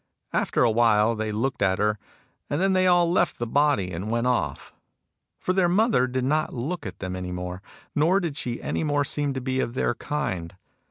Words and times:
After 0.33 0.63
a 0.63 0.71
while 0.71 1.13
they 1.13 1.31
looked 1.31 1.61
at 1.61 1.77
her, 1.77 1.99
and 2.49 2.59
then 2.59 2.73
they 2.73 2.87
all 2.87 3.11
left 3.11 3.37
the 3.37 3.45
body 3.45 3.91
and 3.91 4.09
went 4.09 4.25
off. 4.25 4.73
For 5.37 5.53
their 5.53 5.69
mother 5.69 6.07
did 6.07 6.23
not 6.23 6.55
look 6.55 6.87
at 6.87 6.97
them 6.97 7.15
any 7.15 7.31
more, 7.31 7.61
nor 7.93 8.19
did 8.19 8.35
she 8.35 8.59
any 8.63 8.83
more 8.83 9.05
seem 9.05 9.35
to 9.35 9.41
be 9.41 9.59
of 9.59 9.75
their 9.75 9.93
kind. 9.93 10.55